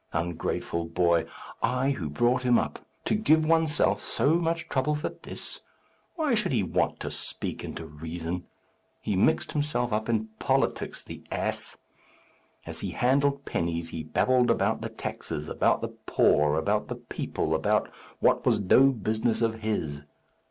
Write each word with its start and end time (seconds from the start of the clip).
Ungrateful 0.13 0.85
boy! 0.85 1.25
I 1.61 1.91
who 1.91 2.09
brought 2.09 2.41
him 2.41 2.57
up! 2.57 2.79
To 3.05 3.13
give 3.13 3.45
oneself 3.45 4.01
so 4.01 4.33
much 4.33 4.67
trouble 4.67 4.95
for 4.95 5.09
this! 5.09 5.61
Why 6.15 6.33
should 6.33 6.51
he 6.53 6.63
want 6.63 6.99
to 7.01 7.11
speak 7.11 7.63
and 7.63 7.77
to 7.77 7.85
reason? 7.85 8.47
He 8.99 9.15
mixed 9.15 9.51
himself 9.51 9.93
up 9.93 10.09
in 10.09 10.29
politics. 10.39 11.03
The 11.03 11.23
ass! 11.31 11.77
As 12.65 12.79
he 12.79 12.89
handled 12.89 13.45
pennies 13.45 13.89
he 13.89 14.01
babbled 14.01 14.49
about 14.49 14.81
the 14.81 14.89
taxes, 14.89 15.47
about 15.47 15.81
the 15.81 15.89
poor, 16.07 16.55
about 16.55 16.87
the 16.87 16.95
people, 16.95 17.53
about 17.53 17.87
what 18.21 18.43
was 18.43 18.59
no 18.59 18.89
business 18.89 19.43
of 19.43 19.59
his. 19.61 20.01